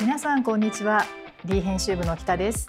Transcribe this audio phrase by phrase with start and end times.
[0.00, 1.04] 皆さんこんにちは。
[1.44, 2.68] D 編集部の北です。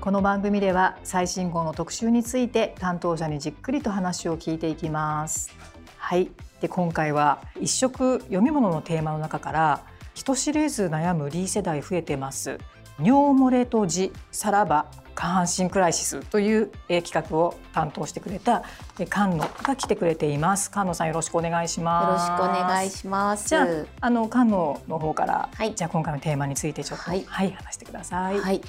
[0.00, 5.54] この番組では最新号の特集について担当者にじっくりと話を聞いていきます。
[5.96, 6.32] はい。
[6.60, 9.82] で今回は一色読み物のテーマの中から
[10.14, 12.58] 人知れず悩む D 世代増えてます。
[12.98, 18.62] 尿漏れと痔さらば下半身クライシスという企画を担当してくれた
[18.96, 20.70] 菅野が来てくれています。
[20.70, 22.30] 菅野さんよろしくお願いします。
[22.30, 23.48] よろしくお願いします。
[23.48, 23.66] じゃあ
[24.00, 25.74] あの菅野の方から、はい。
[25.74, 28.60] じゃあ今回のテーマについてちょっとは、はいい話してください、はい。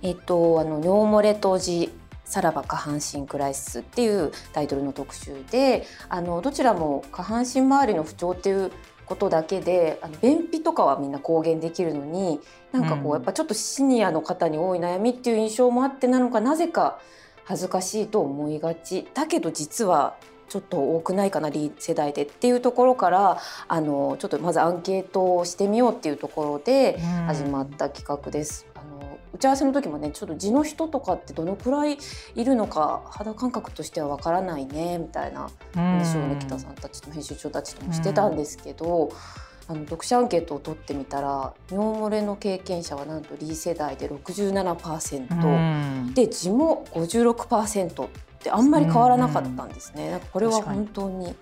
[0.00, 1.90] えっとあの尿漏れと痔
[2.24, 8.70] さらば下半身クライシスっていうタイトルの特集であのどちらも下半身周りの不調っていう
[9.08, 12.40] ことだけであの便秘とかはみんな公言できるのに
[12.72, 13.12] なんかこう、うん。
[13.14, 17.00] やっぱちょっとシニアの方に多い悩みっていう印象もあってなのかなぜか
[17.44, 19.08] 恥ずかしいと思いがち。
[19.14, 20.16] だけど実は
[20.48, 23.38] ちょっと多くないかなリ世代でっていうところから
[23.68, 28.66] あのちょっとまずアンケートをしてみようっていうところで始まった企画です。
[28.74, 31.98] あの打ち合わせの時もねちょっと地の人とかってどのくらい
[32.34, 39.10] いるのか肌感覚としてはわからないねみたいな話をね北さんたちと編集長たちともしてたんですけど、
[39.68, 46.14] あの読者アンケートを取ってみたら尿漏れの経験者はなんと D 世代で67%、うん。
[46.14, 48.08] で痔も56%っ
[48.38, 50.10] てあんまり変わらなかったんですね。
[50.10, 51.34] なんかこれは本当に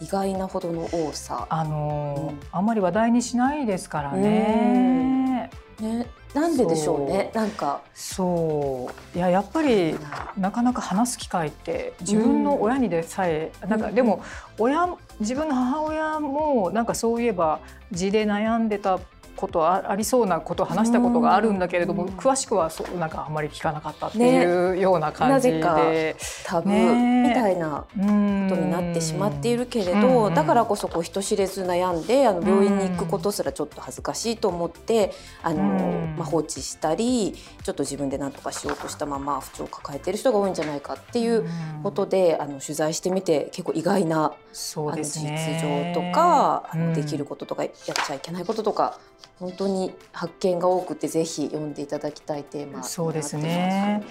[0.00, 1.46] 意外なほどの多さ。
[1.48, 2.40] あのーうん。
[2.52, 5.50] あんまり話題にしないですからね。
[5.80, 7.30] ね、なんででしょうね。
[7.34, 7.80] なんか。
[7.94, 9.18] そう。
[9.18, 9.96] いややっぱり
[10.36, 10.62] なか。
[10.62, 14.22] なか話す機会って自分の親にでさえ、なんかうんでも
[14.58, 14.88] 親
[15.20, 17.60] 自分の母親もなんかそういえば
[17.92, 18.98] 痔で悩んでた
[19.44, 22.14] ことあありそうなことを話したことがあるんだけれども、うん。
[22.14, 27.24] 詳しくはそうなんかあんまり聞かなかったっていうような感じで、なぜタブね。
[27.24, 30.34] ーみたいなうんことになってしまっているけれうんど、うん。
[30.34, 36.16] だからこそこう人知れず悩んであの病院に行くことすらちょっと恥ずかしいと思ってあの、うん。
[36.16, 41.44] まあ、放置したりちょっと自分で何とかしようとしたまま不調を抱えている人が多いんじゃないかっていう
[41.82, 46.88] ことで、あの取材してみて結構意外なそうであの実情とか、あうん。
[46.88, 48.98] のできることとかやっちゃいけないこととか
[49.38, 52.82] 本当に発見が多くてぜひ読んでいただきたいテーマ。
[52.82, 54.02] そうですね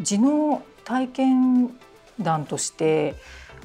[0.00, 1.70] 痔の体験
[2.20, 3.14] 談として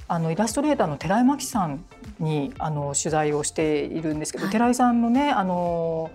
[0.08, 1.86] あのイラストレーターの寺井真紀さん
[2.20, 6.12] にあの取材をしているんですけど、はい寺井さんのねあの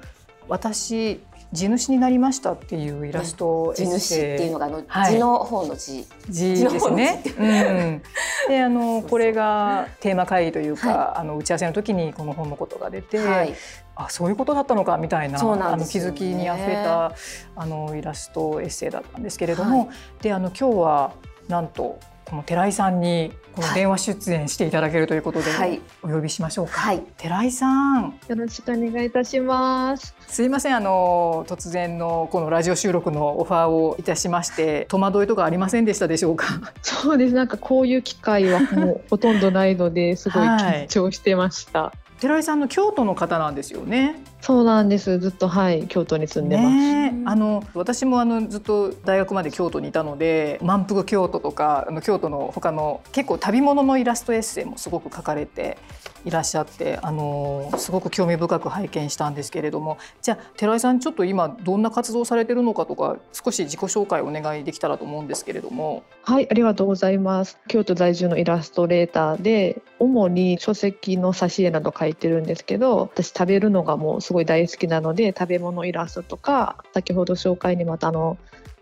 [0.48, 1.20] 私
[1.52, 5.14] 地主になりましたっていうイラスト地主っていうのがあの、はい。
[5.14, 6.06] 地の方の地。
[6.28, 7.22] 字ですね。
[7.24, 8.02] 字うん、
[8.48, 13.54] であの これがテーマ会議というか、はあの打ち合わせの時にこの本のことが出て、はい。
[13.96, 17.12] あそういうことだったのかみたいなそうなあの気づきにあふれた
[17.56, 19.88] あのイラストエッセイだったんですけれども、はい。
[20.22, 21.12] であの今日は
[21.48, 21.98] なんと
[22.28, 26.80] この寺井さんにこの電話出演していただけるということで、はいお呼びしましょうか。
[26.80, 30.14] はい寺井さんよろしくお願いいたします。
[30.26, 36.46] すいませんあの突然のこのラジオ収録のオファーをいたしまして戸惑いとかありませんでしたでしょうか？
[36.82, 37.34] そうです。
[37.34, 41.92] なんかこういう機会はもうほとんどないので、すごい緊張してました。
[42.20, 44.16] 寺井さんの京都の方なんですよね。
[44.40, 45.18] そうなんです。
[45.18, 46.68] ずっとはい京都に住んでます。
[46.68, 55.78] ねえあの私もあのずっと大学まで京都にいたので満腹京都とかあの京都の他の結構旅物のイラストエッセイもすごく書かれて
[56.24, 66.02] いらっしゃってあのすごく興味深く拝見したんですけれどもじゃあ寺井さんちょっと今どんな活動されてるのかとか少し自己紹介お願いできたらと思うんですけれども。
[66.22, 67.58] はい、ありがとうございます。
[67.68, 78.36] 京都在住のイラストレーターで、主に書籍の挿絵など描いてるんですけど、私食べるのがもうすごい大好きなので、食べ物イラストとか、先ほど紹介にまたあの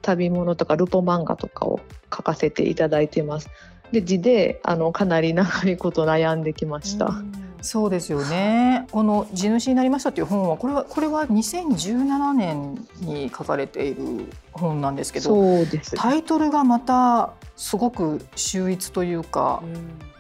[0.04, 1.78] 食べ物とかルポ漫画とかを
[2.10, 3.48] 描かせていただいています。
[3.92, 7.22] で、字であのかなり長いこと悩んできました。
[7.62, 8.88] そうですよね。
[8.90, 15.94] この地主になりましたという本はこれはこれは2017年に書かれている本なんですけど、そうです。
[15.94, 19.62] タイトルがまたすごく秀逸というか、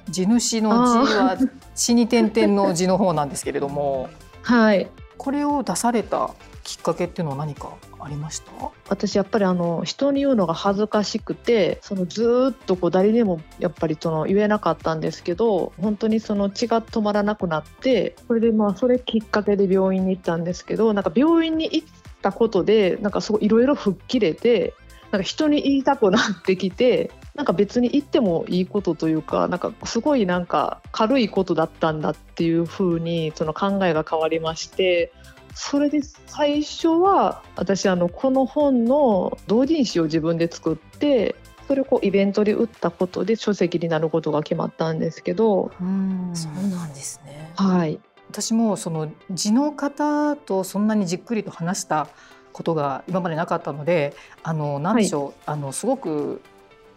[0.08, 0.70] 地主の
[1.04, 1.36] 字は
[1.74, 4.08] 地に点々の字の方なんですけれども、
[4.46, 4.88] はい。
[5.18, 6.30] これを出された
[6.62, 8.50] きっかけっていうのは何かありました？
[8.88, 21.88] 私やっぱりあの人に言うのが恥ずかしくてそのずっとこう誰にもやっぱりその言えなかったんですけど本当にその血が止まらなくなってそれでまあそれきっかけで病院に行ったんですけどなんか病院に行っ
[22.22, 24.74] たことでなんかすごいいろいろ吹っ切れて
[25.10, 35.12] なんか人に言いたくなってきてなんか別に言ってもいいことというかなんかすごいなんか軽いことだったんだっていう風にその考えが変わりまして
[35.54, 41.34] それで最初は私あのこの本の同人誌を自分で作って
[41.66, 47.52] それをこうイベントで売ったことで書籍になることが決まったんですけど、うんそうなんですね。
[47.56, 47.98] はい、
[48.30, 52.08] 私もその地の方とそんなにじっくりと話した
[52.56, 56.40] ことが今までなかったのであの何でしょう、はい、あのすごく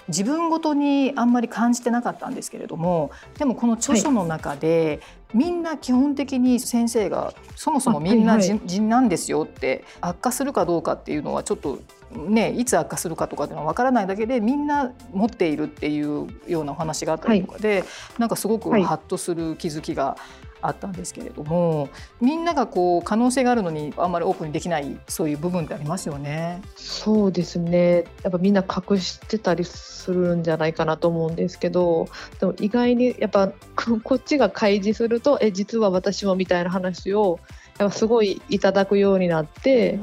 [0.08, 11.80] 自分ごとにあんまり感じてなかったんですけれどもでもこの著書の中で、はい、みんな基本的に先生がそもそもみんな人なんですよって悪化するかどうかっていうのはちょっと
[12.12, 17.86] ね、いつ悪化するかとかっていうのは分からないだけでみんな持っているっていうようなお話があったりとかで、はい、
[18.18, 20.18] なんかすごくハッとする気づきが
[20.62, 21.90] あったんですけれども、はい、
[22.22, 26.62] みんながこう可能性があるのにあんまりオープンにできないそういう部分ってありますよね。
[26.76, 32.08] そうですねやっぱみんな隠してたりするんじゃないかなと思うんですけど
[32.40, 33.52] でも意外にやっぱ
[34.04, 37.40] こっちが開示すると「え実は私も」みたいな話を
[37.78, 40.00] やっぱすごいいただくようになって。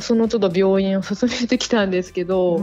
[0.00, 2.60] その都度病院を進めてきたんですけど、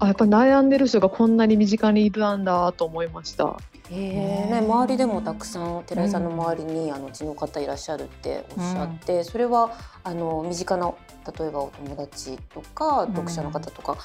[0.00, 3.56] あやっぱり悩んでる人がこんなに身近にいるんだと思いました。
[3.90, 4.50] えー。
[4.50, 9.70] ね、周りでもたくさん寺井さんの周りに、あの血の方いらっしゃるっておっしゃって、それは
[10.02, 10.92] あの身近な
[11.38, 13.98] 例えばお友達とか読者の方とか、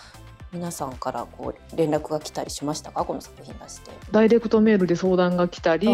[0.51, 3.05] 皆さんからこう連絡が来たりしましたか？
[3.05, 3.91] この作品出して。
[4.11, 5.87] ダイレクトメールで相談が来たり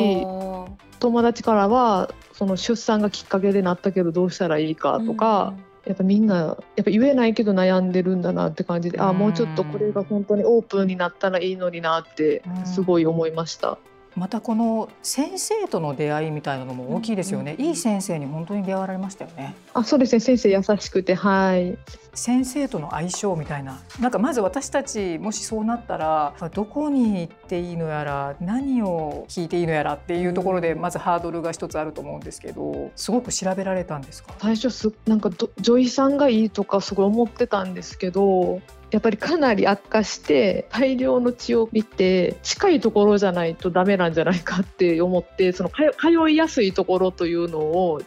[0.99, 5.53] 友達からはその出産がきっかけでなったけどどうしたらいいかとか、
[5.91, 13.77] やっぱみんなやっぱ言えないけど悩んでるんだなって感じで、あもうちょっとこれが本当にオープンになったらいいのになってすごい思いました。
[14.15, 17.55] またこの先生との出会いみたいなのも大きいですよね。
[17.57, 19.55] いい先生に本当に出会われましたよね。
[19.73, 20.19] あ、そうですね。
[20.19, 21.77] 先生優しくて、はい。
[22.13, 23.79] 先生との相性みたいな。
[24.01, 34.33] なんかまず私たちもしそうなったらどこに行っていいのやら、何を聞いていいのやらっていうところでまずハードルが一つあると思うんですけど、すごく調べられたんですか？
[34.39, 35.29] 最初すなんか
[35.61, 38.59] 女医さんがいいとかすごい思ってたんですけど、
[38.91, 48.01] やっぱりかなり悪化して大量の血を見て近いところじゃないとダメなんじゃないかって思ってその通いやすいところというのを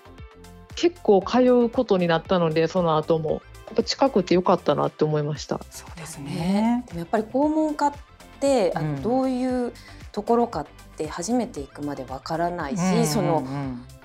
[0.76, 5.58] 結構通うことになったのでその後もやっぱ近くてよかったなって思いました。
[5.70, 6.84] そうですね。
[6.88, 7.92] でもやっぱり肛門科っ
[8.40, 9.72] てあのどういう
[10.12, 10.66] ところかっ
[10.96, 13.44] て初めて行くまでわからないし、うんうんうん、その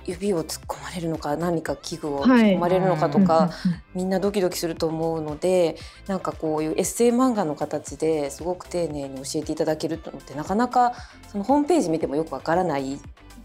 [0.06, 3.50] 指を突っ込まれるのか何か器具を突っ込まれるのかとか、は
[3.94, 5.76] い、みんなドキドキすると思うので
[6.06, 10.92] なんかこういうエッセイ漫画の形ですごく丁寧に教えていただけるのってなかなか
[11.28, 12.98] そのホームページ見てもよくわからない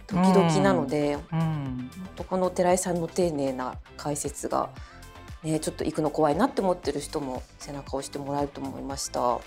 [0.08, 1.90] 時々なので、うんうん、
[2.28, 4.70] この寺井さんの丁寧な解説が、
[5.44, 9.40] ね、ちょっと行くの怖いなって思ってる人も背中を押してもらえると思いました。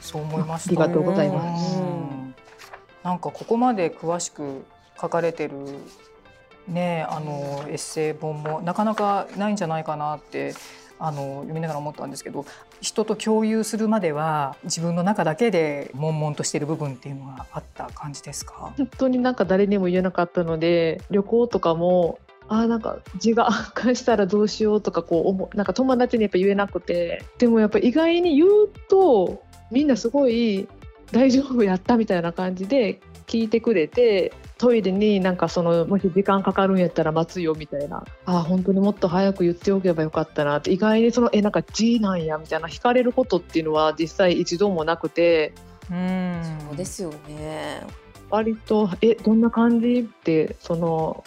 [0.00, 0.82] そう思いました。
[0.82, 2.19] ありがとうございます。
[3.02, 4.64] なんかここまで詳しく
[5.00, 5.54] 書かれてる
[6.68, 10.54] ねあのエッセイ本もなかなかないんじゃないかなって
[10.98, 12.44] あの読みながら思ったんですけど
[12.82, 18.74] 人と共有するまでは自分の中だけで悶々としてる部分っていうのがあった感じですか？
[18.76, 22.18] 本当になんか誰にも言えなかったので旅行とかも
[22.48, 30.68] あなんか字が悪化したらどうしようとかこう思なんか友達にやっぱ言えなくてでもやっぱ意外に言うとみんなすごい
[31.12, 38.04] 大丈夫やったみたいな感じで聞いてくれてトイレになんかそのもし時間かかるんやったら待つよみたいな。
[38.26, 45.54] あ本当にもっと早く言っておけばよかったなって意外にそのえなんか G なんやみたいな惹かれることっていうのは実際一度もなくて。
[45.90, 46.40] うん。
[46.68, 47.82] そうですよね。
[48.28, 50.00] 割とえどんな感じ？
[50.00, 51.24] ってその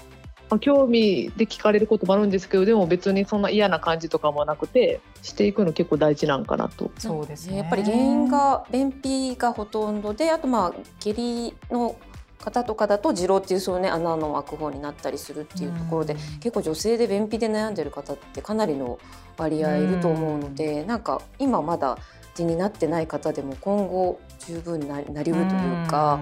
[0.53, 6.91] まあ、興味で聞かれることもあるんですけどでも別にそんな嫌な感じとかもなくてしていくの結構大事なんかなと。
[7.00, 7.57] そうですね。
[7.57, 11.95] やっぱり原因が便秘がほとんどであとまあ下痢の
[12.39, 19.00] 方とかだと痔瘻っていうそうね穴の開く方になったりするっていうところで、結構女性で便秘で悩んでる方ってかなりの
[19.38, 21.98] 割合いると思うので、ん、なんか今まだ
[22.36, 26.19] 痔になってない方でも今後十分ななりうるというか、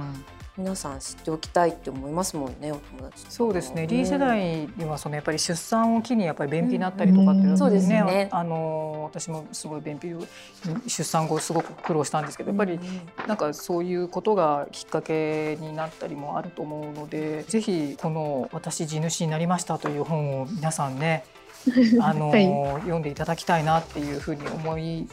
[0.58, 8.30] 皆さん知っておきたいって思いますもんねお友達そうですね、リー世代にはそのやっぱり出産を機にやっぱり便秘になったりとかっていうのはね,、ね。
[8.32, 10.10] あの私もすごい便秘
[10.88, 12.80] 出産後すごく苦労したんですけどやっぱり
[13.28, 21.24] なんかそういうことがきっかけになったりもあると思うのでぜひこの「私地主になりました」という本を皆さんね
[22.02, 22.46] あの、はい、
[22.82, 25.08] 読んでいただきたいなっていうふうに思い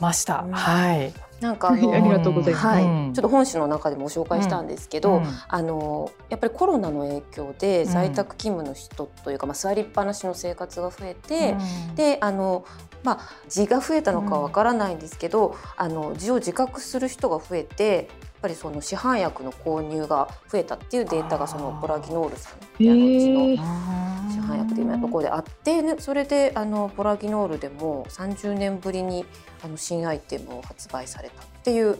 [0.00, 0.46] ました。
[0.50, 1.12] はい。
[1.40, 11.56] なんかあの、 ありがとうございます、はい、ちょっと本誌の中でも紹介したんですけど、うん、あのやっぱりコロナの影響で在宅勤務の人というか、まあ、座りっぱなしの生活が増えて、
[11.88, 12.64] うん、であの
[13.08, 23.64] まあ字が増えたのかわからないんですけど、うん、あの字を自覚する人が増えてっぱりその市販薬の購入が増えたっていうデータがそのポラギノールさんってあのうちの
[24.30, 29.26] 市販薬というところであって、ね、それであのポラギノールでも30年ぶりに
[29.64, 31.98] あの新アイテムを発売されたっていう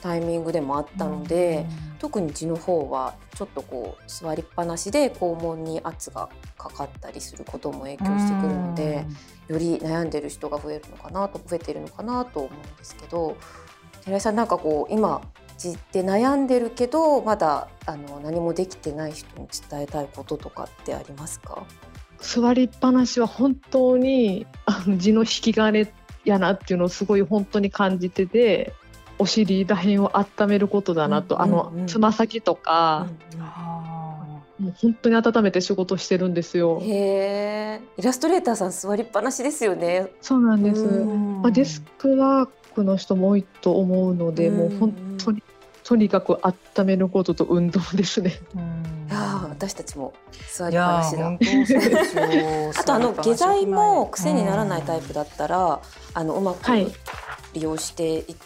[0.00, 1.66] タイミングでもあったので、
[1.98, 9.04] 特に痔の方はちょっとこう座りっぱなしで肛門に圧がかかったりすることも影響してくるので、
[9.48, 13.36] より悩んでる人が増えるのかなと増えてるのかなと思うんですけど
[14.04, 15.20] 寺井さんなんかこう今
[15.58, 21.66] 痔で悩んでるけどまだあの何もできてない人に伝えたいこととかってありますか？
[22.18, 25.92] 座りっぱなしは本当にあの痔の引き金
[26.24, 28.72] やなっていうのをすごい本当に感じてて
[29.20, 31.58] お尻らへんを温めることだなと、うんうんうん。
[31.58, 36.80] あのつま先とか、もう本当に温めて仕事してるんですよ。
[36.82, 40.08] へえイラストレーターさん座りっぱなしですよね。
[40.22, 41.42] そうなんです、うん。
[41.42, 45.42] まあ、デスクワークの人も多いと思うので、もう本当に
[45.84, 48.30] とにかく温めることと運動ですね。
[49.10, 50.14] いやー私たちも
[50.50, 51.26] 座いりっぱなしだ。
[52.80, 55.80] あとあの下剤も癖にならないタイプだったら、
[56.14, 56.90] あのうまくはい。
[57.52, 58.36] 利用してい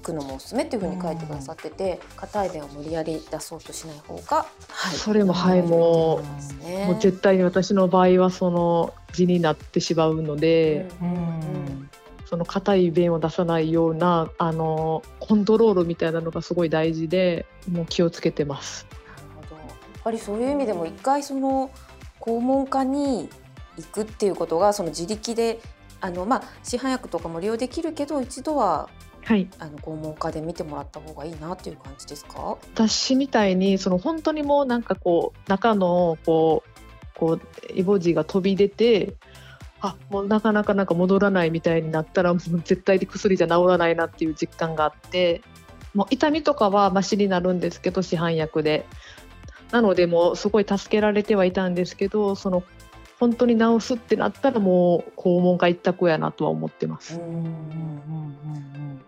[0.00, 6.22] くのもおすすめっていうふうに書いてくださってて、硬い便を無理やり出そうとしない方が、はい、それもはいも
[6.62, 6.86] うね。
[6.86, 11.90] もう絶対に私の場合はその痔になってしまうので、うん
[12.30, 18.86] その硬い便を出さないようなあのコントロールみたいなのがすごい大事でもう気をつけてます。
[19.16, 19.60] なるほど。
[19.60, 21.72] やっぱりそういう意味でも一回その
[22.20, 23.28] 肛門科に
[23.76, 25.58] 行くっていうことがその自力で
[26.00, 28.88] あのまあ市販薬とかも利用できるけど一度は
[29.24, 32.56] はい、あの肛門科で見てもらった方がいいなっていう感じですか？
[32.74, 37.40] 私みたいにその本当にもうなんかこう中のこうこう
[37.74, 39.14] イボ痔が飛び出て
[39.80, 45.42] あもうなかなかなんか戻らないみたいになったらもう絶対に薬じゃ治らないなっていう実感があって
[45.94, 48.86] もう痛みとかはマシになるんですけど市販薬で
[49.70, 52.62] なのでもうすごい助けられてはいたんですけどその
[53.20, 57.20] 本当に治すってなったらもう肛門科一択やなとは思ってます。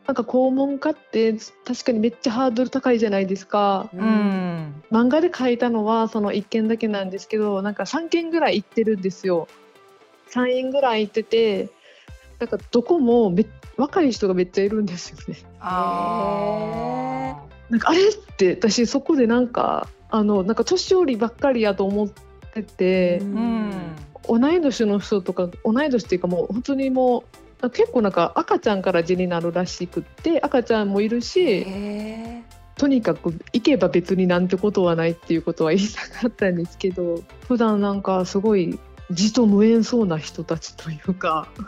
[0.07, 3.89] なんか肛門科って確かにめっちゃハードル高いじゃないですか。
[3.95, 4.01] うん。
[4.01, 9.49] うん漫画で書いたのはその1件だけなんですけどなんか3件ぐらい行ってるんですよ。
[10.31, 11.71] 3円ぐらい行ってて
[12.39, 13.47] なんかどこもめ
[13.79, 15.41] 若い人がめっちゃいるんですよね。
[15.61, 17.41] あ
[17.71, 23.73] なんかあれって私そこでなんかあのなんか年寄りばっかりやと思ってて、うーうん
[24.29, 27.25] 同い年の人とか同い年っていうかもう本当にも
[27.63, 32.43] う結構なんか赤ちゃんから痔になるらしくって赤ちゃんもいるしへ
[32.77, 38.79] とにかく行けば別になんてことはないっていうことは言いたかったんですけど普段なんかすごい
[39.11, 41.63] 字と無縁そうな人たちというかー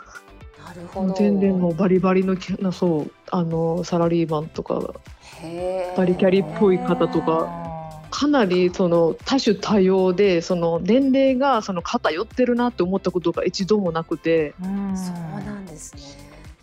[0.65, 1.13] なるほど。
[1.13, 2.35] 全然もうバリバリの
[2.71, 4.93] そうあのサラリーマンとか
[5.95, 7.64] バリキャリっぽい方とか
[8.11, 14.53] かなりその多種多様でその年齢がその偏ってるなって思ったことが一度もなくて。
[14.61, 16.01] うんそうなんですね。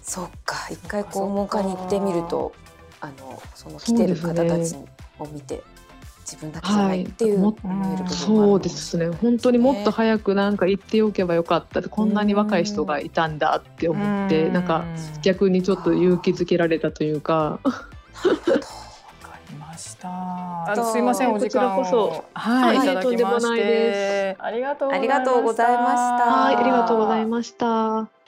[0.03, 2.53] そっか、一回肛門科に行ってみると、
[3.01, 4.77] あのその来てる方たち
[5.19, 5.63] を見て、
[6.25, 8.09] 自分だけじゃないっていうはい。
[8.09, 9.09] そうですね。
[9.09, 11.81] 本当にもっと早くなんか行っておけばよかった。
[11.81, 14.85] ってこんなに若い人がいたんだって思ってなんか
[15.23, 17.61] 逆にちょっと勇気づけられたというか
[20.03, 20.85] した。
[20.85, 22.25] すいませんお時間を。
[22.35, 26.25] はい、はいいただきましとんでもないてでありがとうありがとうございました。
[26.25, 28.22] はいありがとうございました。